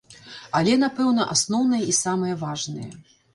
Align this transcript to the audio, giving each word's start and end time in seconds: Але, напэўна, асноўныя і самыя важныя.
Але, 0.59 0.71
напэўна, 0.83 1.27
асноўныя 1.35 1.83
і 1.93 1.95
самыя 2.01 2.41
важныя. 2.47 2.91